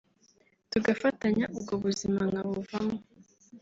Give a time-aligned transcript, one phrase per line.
[0.71, 2.97] tugafatanya ubwo buzima nkabuvamo